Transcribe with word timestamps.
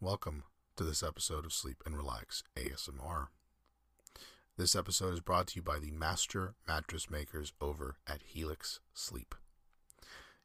Welcome 0.00 0.44
to 0.76 0.84
this 0.84 1.02
episode 1.02 1.44
of 1.44 1.52
Sleep 1.52 1.82
and 1.84 1.96
Relax 1.96 2.44
ASMR. 2.56 3.26
This 4.56 4.76
episode 4.76 5.12
is 5.12 5.18
brought 5.18 5.48
to 5.48 5.56
you 5.56 5.62
by 5.62 5.80
the 5.80 5.90
master 5.90 6.54
mattress 6.68 7.10
makers 7.10 7.52
over 7.60 7.96
at 8.06 8.22
Helix 8.22 8.78
Sleep. 8.94 9.34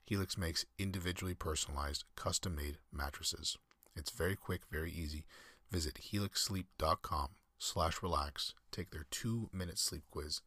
Helix 0.04 0.40
makes 0.40 0.66
individually 0.80 1.36
personalized, 1.36 2.04
custom 2.16 2.56
made 2.56 2.80
mattresses. 2.92 3.60
It's 3.96 4.10
very 4.10 4.36
quick, 4.36 4.62
very 4.72 4.92
easy. 4.92 5.24
Visit 5.70 6.00
helixsleep.com 6.12 7.28
slash 7.60 8.02
relax, 8.02 8.56
take 8.72 8.90
their 8.90 9.06
two 9.12 9.52
minute 9.54 9.78
sleep 9.78 10.06
quiz, 10.10 10.42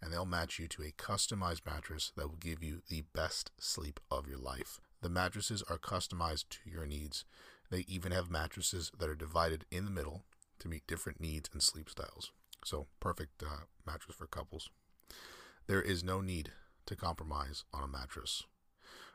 and 0.00 0.12
they'll 0.12 0.24
match 0.24 0.60
you 0.60 0.68
to 0.68 0.82
a 0.82 0.92
customized 0.92 1.66
mattress 1.66 2.12
that 2.16 2.28
will 2.28 2.36
give 2.36 2.62
you 2.62 2.82
the 2.88 3.02
best 3.12 3.50
sleep 3.58 3.98
of 4.08 4.28
your 4.28 4.38
life. 4.38 4.78
The 5.00 5.08
mattresses 5.08 5.64
are 5.68 5.78
customized 5.78 6.44
to 6.50 6.70
your 6.70 6.86
needs. 6.86 7.24
They 7.72 7.86
even 7.88 8.12
have 8.12 8.30
mattresses 8.30 8.92
that 8.98 9.08
are 9.08 9.14
divided 9.14 9.64
in 9.70 9.86
the 9.86 9.90
middle 9.90 10.24
to 10.58 10.68
meet 10.68 10.86
different 10.86 11.22
needs 11.22 11.48
and 11.54 11.62
sleep 11.62 11.88
styles. 11.88 12.30
So, 12.66 12.86
perfect 13.00 13.42
uh, 13.42 13.64
mattress 13.86 14.14
for 14.14 14.26
couples. 14.26 14.68
There 15.66 15.80
is 15.80 16.04
no 16.04 16.20
need 16.20 16.52
to 16.84 16.96
compromise 16.96 17.64
on 17.72 17.82
a 17.82 17.88
mattress. 17.88 18.44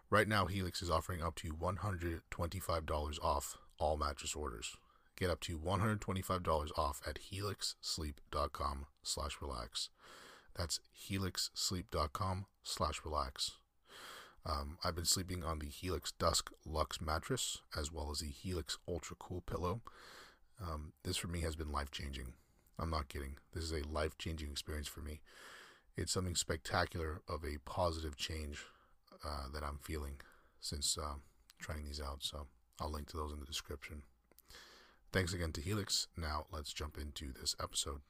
Right 0.10 0.28
now, 0.28 0.48
Helix 0.48 0.82
is 0.82 0.90
offering 0.90 1.22
up 1.22 1.36
to 1.36 1.54
$125 1.54 3.24
off 3.24 3.58
all 3.78 3.96
mattress 3.96 4.34
orders. 4.34 4.76
Get 5.16 5.30
up 5.30 5.40
to 5.42 5.60
$125 5.60 6.72
off 6.76 7.00
at 7.06 7.20
helixsleep.com 7.32 8.86
slash 9.04 9.38
relax. 9.40 9.90
That's 10.56 10.80
helixsleep.com 11.08 12.48
slash 12.64 13.02
relax. 13.06 13.52
Um, 14.48 14.78
I've 14.84 14.96
been 14.96 15.06
sleeping 15.06 15.44
on 15.44 15.60
the 15.60 15.68
Helix 15.68 16.14
Dusk 16.14 16.52
Luxe 16.66 17.02
mattress 17.02 17.62
as 17.78 17.92
well 17.92 18.10
as 18.12 18.20
the 18.20 18.30
Helix 18.30 18.78
Ultra 18.88 19.18
Cool 19.20 19.42
pillow. 19.42 19.82
Um, 20.62 20.94
this 21.04 21.18
for 21.18 21.28
me 21.28 21.42
has 21.42 21.56
been 21.56 21.72
life 21.72 21.92
changing. 21.92 22.34
I'm 22.80 22.90
not 22.90 23.10
kidding. 23.10 23.38
This 23.54 23.66
is 23.66 23.74
a 23.74 23.88
life 23.88 24.18
changing 24.18 24.50
experience 24.50 24.88
for 24.88 25.02
me. 25.02 25.20
It's 25.98 26.14
something 26.14 26.36
spectacular 26.36 27.22
of 27.28 27.44
a 27.44 27.60
positive 27.66 28.16
change 28.16 28.64
uh, 29.26 29.48
that 29.54 29.64
I'm 29.64 29.80
feeling 29.82 30.16
since 30.62 30.98
uh, 30.98 31.16
trying 31.60 31.86
these 31.86 32.02
out. 32.02 32.24
So 32.24 32.48
I'll 32.80 32.92
link 32.92 33.08
to 33.10 33.18
those 33.18 33.34
in 33.34 33.40
the 33.40 33.46
description. 33.46 34.04
Thanks 35.12 35.34
again 35.34 35.52
to 35.54 35.62
Helix. 35.62 36.08
Now 36.16 36.46
let's 36.52 36.72
jump 36.72 36.98
into 36.98 37.34
this 37.34 37.56
episode. 37.62 38.02